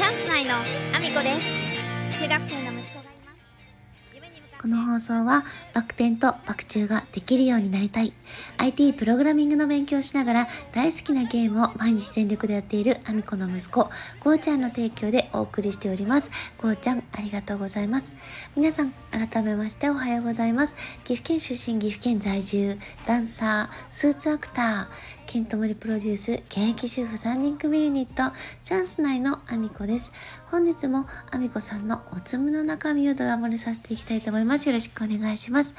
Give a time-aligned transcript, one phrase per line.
[0.00, 2.22] チャンス内のアミコです。
[2.22, 4.14] 中学生の息子がいます。
[4.14, 4.56] 夢に向かって。
[4.62, 5.44] この放送は
[5.80, 8.12] バク転とバク宙ができるようになりたい。
[8.58, 13.90] IT プログラミングの勉強をしながら大好きなゲームを毎日全力でやっているアミコの息子
[14.20, 16.52] ゴーちゃんの提供でお送りしております。
[16.60, 18.12] ゴーちゃんありがとうございます。
[18.54, 20.74] 皆さん改めましておはようございます。
[21.04, 22.76] 岐阜県出身岐阜県在住
[23.06, 30.12] ダンサースーツアクターケントモリプロデュース現役主婦3人組ユニットチャンス内のアミコです。
[30.46, 34.68] 本日もアミコさんのおつむの中身をだだ漏れさせていきたいと思います。
[34.68, 35.69] よろしくお願いします。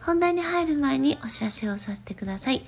[0.00, 2.62] 本題に入る前にお知らせをさせてください。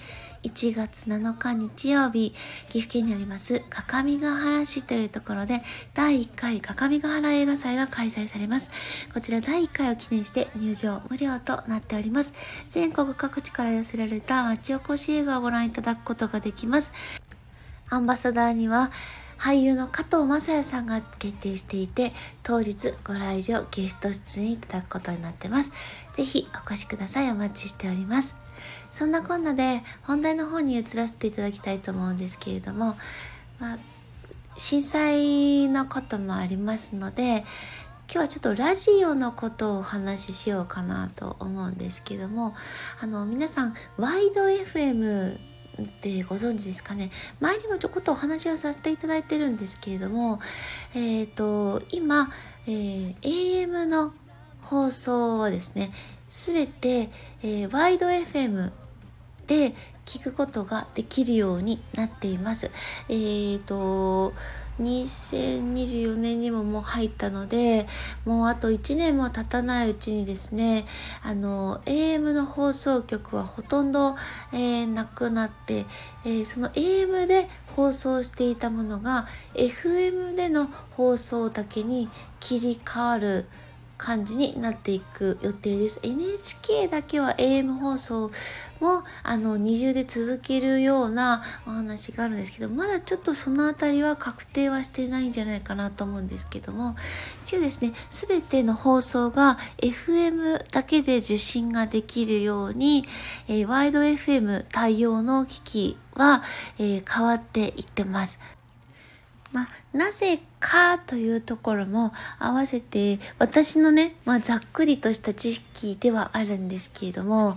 [0.44, 2.32] 1月7日日曜日
[2.68, 5.62] 岐阜県にあります各務原市というところで
[5.94, 9.08] 第1回各務原映画祭が開催されます。
[9.12, 12.34] こちら第1回を記念して入場無料となっております。
[12.70, 16.92] 全国各地から寄せられた町おこし映画をご覧いただくことができます。
[17.94, 18.90] アンバサダーには
[19.38, 22.12] 俳優の加藤雅也さんが決定していて
[22.42, 25.72] 当日ご来場ゲスト出演いただくことになってます。
[26.14, 27.30] ぜひお越しください。
[27.30, 28.36] お待ちしております。
[28.90, 32.96] そんなこんなで本題の方に移らせていただきたいと思うんですけれども、
[33.58, 33.78] まあ、
[34.56, 37.44] 震災のこともありますので
[38.12, 42.54] 今日はちょっとラジオのことをお話ししようかなと思うんですけども
[43.00, 50.40] あの皆さんワイド FM ってご存知ですかね前にもちょこっとお話をさせていただいてるんですけれども
[50.94, 52.30] えっ、と今、
[52.66, 54.12] えー AM の
[54.62, 55.90] 放送はですね
[56.28, 57.10] 全て、
[57.42, 58.72] えーワイド FM
[59.46, 59.74] で
[60.06, 62.70] 聞くことができるようになっています。
[63.08, 64.32] えっ、と
[64.80, 67.86] 2024年にももう入ったので
[68.24, 70.84] もうあと1年も経たないうちにですね
[71.22, 74.16] あの AM の放送局はほとんど、
[74.52, 75.84] えーなくなって、
[76.24, 82.08] えーその AM で放送していたものが FM での放送だけに
[82.40, 83.46] 切り替わる
[83.96, 88.30] 感じになっていく予定です NHK だけは AM 放送
[88.80, 96.96] もあの二重で続けるようなお話があるんですけどまだちょっとそのあたりは確定はしてないんじゃないかなと思うんですけども
[97.44, 103.04] 一応ですね全ての放送が FM だけで受信ができるように、
[103.48, 106.42] えーワイド FM 対応の機器は、
[106.78, 108.38] えー変わっていってます。
[109.54, 117.56] まあ、なぜかというところも合わせて私のね、まあ、ざっくりとした知識ではあるんですけれども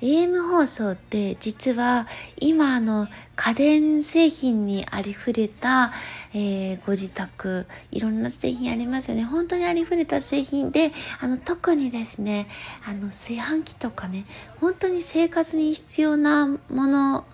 [0.00, 3.06] AM 放送って実は今あの
[3.36, 5.92] 家電製品にありふれた、
[6.34, 9.24] えーご自宅いろんな製品ありますよね。
[9.24, 12.48] 本当にありふれた製品であの特にですね
[12.86, 14.24] あの炊飯器とかね
[14.60, 17.24] 本当に生活に必要なもの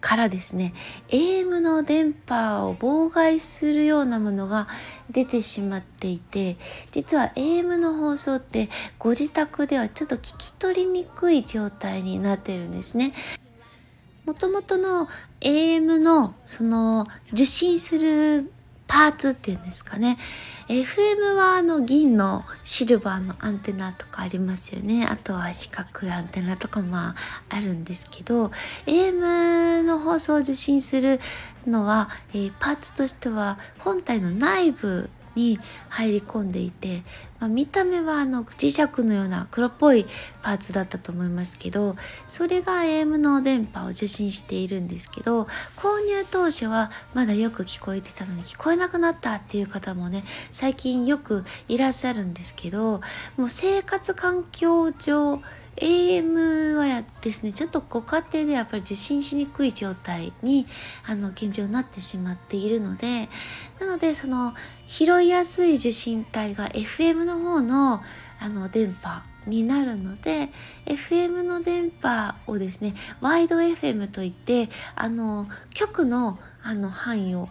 [0.00, 0.72] からですね
[1.08, 4.66] AM の電波を妨害するようなものが
[5.10, 6.56] 出てしまっていて
[6.90, 8.68] 実は AM の放送って
[8.98, 13.12] ご自宅ではちょっと聞き取りにくい状態になってるんですね。
[14.26, 15.08] もともとの
[15.40, 18.52] AM のその受信する
[18.90, 20.18] パーツっていうんですかね。
[20.66, 25.06] FM はあの銀のシルバーのアンテナとかありますよね。
[25.08, 27.14] あとは四角アンテナとかもまあ
[27.56, 28.50] あるんですけど
[28.86, 31.20] AM の放送を受信する
[31.68, 35.08] のは、えーパーツとしては本体の内部
[35.40, 35.58] に
[35.88, 37.02] 入り込んでいて、
[37.38, 40.06] まあ、見た目はあの磁石のような黒っぽい
[40.42, 41.96] パーツだったと思いますけど
[42.28, 45.44] それが AM の電波を受信しているんですけど
[45.76, 53.00] 購入当初はまだよく聞こえてたのに聞こえなくなったっていう方もね最近よくいらっしゃるんですけど
[53.36, 55.40] もう生活環境上
[55.76, 60.66] AM はですねちょっとご家庭でやっぱり受信しにくい状態に
[61.06, 63.28] あの現状になってしまっているので
[63.78, 64.54] なのでその
[64.86, 68.02] 拾いやすい受信帯が FM の方の
[68.42, 70.48] あの電波になるので
[70.86, 77.48] FM の電波をですねワイド FM といってあの局のあの範囲を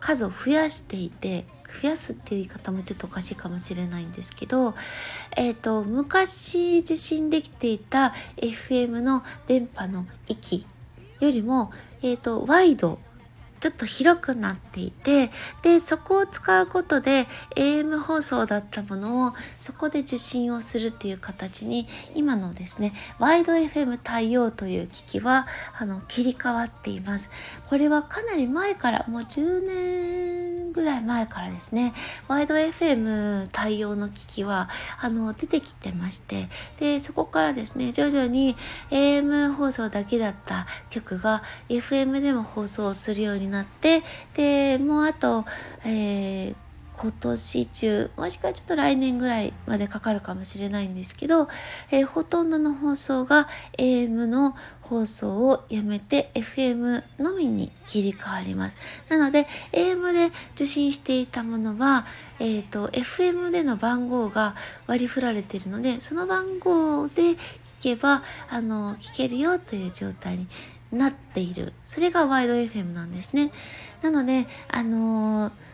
[0.00, 4.74] 数を増やしていて増やすっていう言い方もちょっとおかしいかもしれないんですけど、
[5.36, 10.66] えー、と昔受信できていた FM の電波の域
[11.20, 11.72] よりも、
[12.02, 12.98] えー、とワイド
[13.60, 15.30] ちょっと広くなっていて
[15.62, 17.26] でそこを使うことで
[17.56, 25.46] AM 放送だったものをそこで受信をするっていう形に今のですねワイド FM 対応という機器は
[25.78, 27.28] あの切り替わっています。
[27.68, 31.92] これはかなり前からもう10年ぐらい前からですね
[32.28, 34.68] ワイド FM 対応の機器は
[35.00, 38.56] あの出てきてましてでそこからですね徐々に
[38.90, 44.02] AM 放送だけだった曲が FM でも放送するようになって
[44.34, 45.44] でもうあと、
[45.84, 46.54] えー
[47.00, 51.48] 今年中、もしくはちょっと来年ぐらいまでかかるかもしれないんですけど、
[51.90, 53.48] えー、ほとんどの放送が
[53.78, 58.76] AM の放送をやめて FM のみに切り替わります。
[59.08, 62.04] なので、AM で受信していたものは、
[62.38, 64.54] えっ、ー、と、FM での番号が
[64.86, 67.36] 割り振られているので、その番号で聞
[67.80, 70.48] けば、あの、聞けるよという状態に
[70.92, 71.72] なっている。
[71.82, 73.52] それがワイド FM なんですね。
[74.02, 75.69] なので、あのー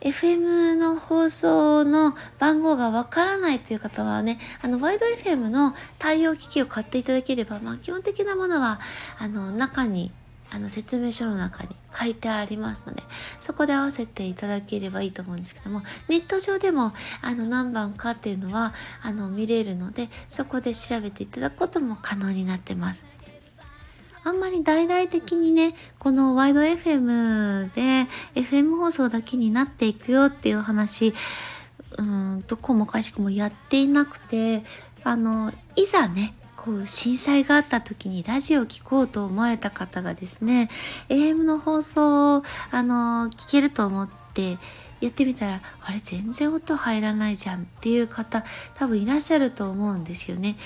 [0.00, 8.80] FM の放送の番号がわからないという方はね、あの、ワイド FM の対応機器を買っていただければ、まあ、基本的なものは、
[9.18, 10.10] あの、中に、
[10.50, 13.02] あの、説明書の中に書いてありますので、
[13.40, 23.04] そこで合わせていただければいいと思うんですけども、ネット上でも、あの、何番かっていうのは、あの、見れるので、そこで調べていただくことも可能になってます。
[24.24, 31.14] あんまり大々的にね、このワイド FM で FM 放送だけになっていくよっていう話、
[31.96, 34.62] うん、どこもかしくもやっていなくて、
[35.04, 40.68] あの、いざね、こう震災があった時にラジオを聴こうと思われた方がですね
[41.08, 44.58] AM の放送をあの聞けると思って
[45.00, 48.44] やってみたらあれ全然音入らないじゃんっていう方
[48.74, 50.56] 多分いらっしゃると思うんですよね。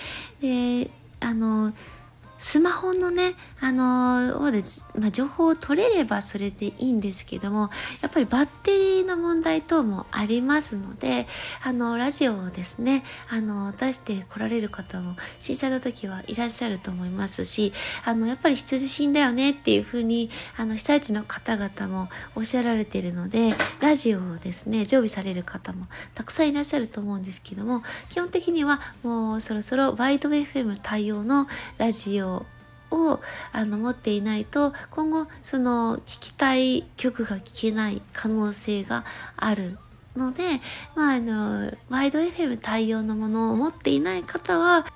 [0.40, 0.90] で
[1.20, 1.72] あの
[2.44, 7.70] スマホのね、あのー、で、まあ、情報を取れればそれでいいんですけども、
[8.02, 11.26] やっぱりバッテリーの問題等もありますので、
[11.62, 17.72] あの、ラジオをですね、あの、出して来られる方も震災の時はいらっしゃると思いますし、
[18.04, 31.48] あの、やっぱり必需品だよねっていうふうに、あの、被災地の方々もおっしゃられているので、ラジオをですね、常備される方もたくさんいらっしゃると思うんですけども、基本的にはもうそろそろワイド FM 対応の
[31.78, 32.33] ラジオ
[32.94, 33.20] を
[33.52, 39.04] あの持っていないと今後その聴きたい曲が聴けない可能性が
[39.36, 39.78] ある
[40.16, 40.42] ので、
[40.94, 44.86] まあ、あのワイド FM 対応のものを持っていない方は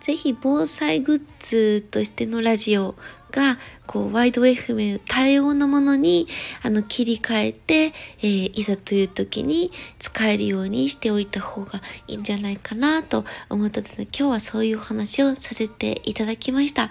[0.00, 2.94] 是非防災グッズとしてのラジオ
[3.30, 6.26] がこうワイド FM 対応のものに
[6.62, 16.90] あの切り替えて、えー、いざという時に使えるようにしておいた方がいいんじゃないかなと思ったので今日はそういうお話をさせていただきました。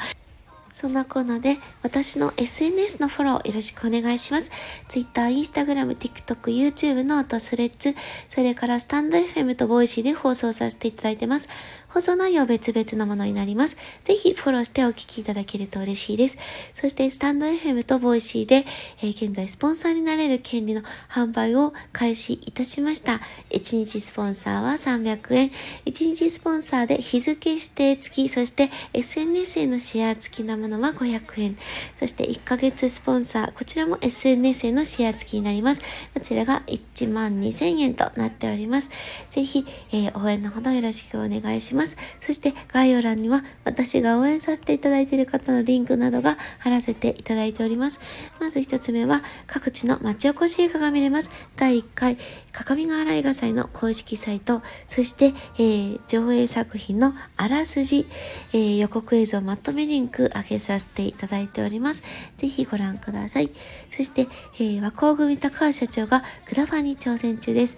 [0.75, 4.51] そんなコーナーで私の SNS のフォローよろしくお願いします。
[4.89, 7.95] Twitter、Instagram、TikTok、YouTube、 note、Threads、
[8.27, 11.48] それからスタンド FM とボイシーで放送させていただいてます。
[11.88, 13.77] 放送内容別々のものになります。
[14.04, 16.38] ぜひフォローしてお聞きいただけると嬉しいです。
[16.74, 18.66] そしてスタンド FM とボイシーで、
[19.01, 23.22] えー、現在スポンサーになれる権利の販売を開始いたしました。
[23.51, 25.51] 1日スポンサーは300円。
[25.86, 31.57] 1日スポンサーで日付指定付き、そして SNS へのシェア付きのものは500円。
[31.95, 35.81] そして1ヶ月スポンサー、こちらも SNS へのシェア付きになります。
[36.13, 38.89] こちらが1万2000円となっております。
[39.29, 41.97] ぜひ、えー、応援のほどよろしくお願いします。
[42.19, 48.00] そして概要欄には私が応援させていただいている方のリンクなどが貼らせていただいております。
[48.39, 51.29] まず一つ目は各地の町おこし映画が見れます。
[51.56, 52.17] 第1回、
[52.51, 58.07] 各務原映画祭の公式サイト、そして、えー、上映作品のあらすじ、
[58.53, 62.04] えー、予告映像まとめリンク上げさせていただいております。
[62.38, 63.50] ぜひご覧ください。
[63.90, 67.77] そして、えー、和光組高橋社長がクラファンに挑戦中です。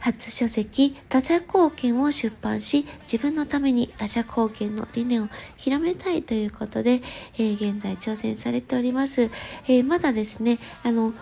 [0.00, 7.02] 初書籍、他者貢献を出版し、自分のために他者貢献の理念を広めたいということで、
[7.34, 9.22] えー、現在挑戦されております。
[9.22, 11.14] えー、まだですね、あの、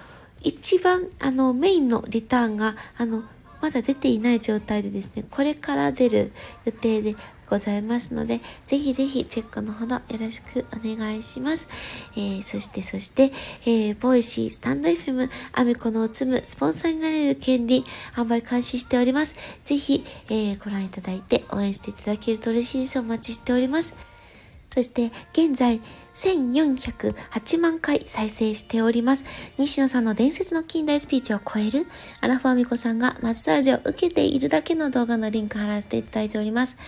[0.42, 3.24] 一番、あの、メインのリターンが、あの、
[3.62, 6.32] まだ出ていない状態でですね、これから出る
[6.66, 7.16] 予定で
[7.48, 11.68] ございますので、ぜひぜひチェックのほどよろしくお願いします。
[12.16, 13.32] えー、そしてそして、
[13.64, 17.84] えー、 Voicy、stand.fm、アメコのおつむ、スポンサーになれる権利、
[18.14, 19.36] 販売開始しております。
[19.64, 22.98] ぜひ、えー、ご覧いただいて応援していただけると嬉しいです。
[22.98, 23.94] お待ちしております。
[24.74, 25.80] そして、現在、
[26.16, 29.26] 1408万回再生しております。
[29.58, 31.86] 西野さんの伝説の近大スピーチを超える
[32.22, 36.78] アラファミコさんがマッサージを受けているだけの動画のリンク貼らせていただいております。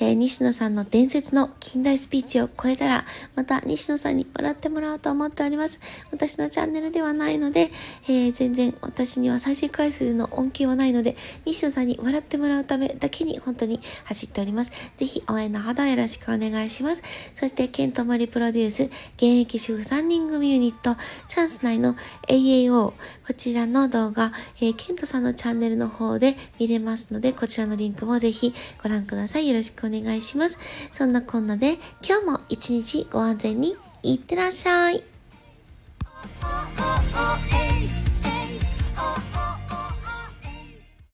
[0.00, 5.80] えー、西野さんの伝説の近代スピーチを超えたら、また西野さんに笑ってもらおうと思っております。
[6.12, 7.70] 私のチャンネルではないので、
[8.06, 14.72] えー、全然私には再生回数の恩恵はないので、西野さんに笑ってもらうためだけに本当に走っております。
[14.98, 17.02] ぜひ応援のほどよろしくお願いします。
[17.32, 18.84] そして、ケントマリプロデュースス、
[19.16, 20.96] 現役主婦3人組ユニット、
[21.28, 21.94] チャンス内の
[22.28, 22.94] AAO、こ
[23.36, 28.52] ちらの動画、えー、ケントさんのチャンネルの方で見れますので、こちらのリンクもぜひ
[28.82, 29.48] ご覧ください。
[29.48, 30.58] よろしくお願いします。
[30.92, 35.02] そんなこんなで、今日も一日ご安全にいってらっしゃい。